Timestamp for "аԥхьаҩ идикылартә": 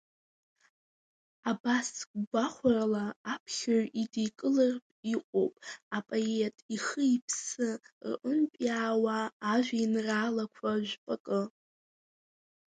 3.33-4.91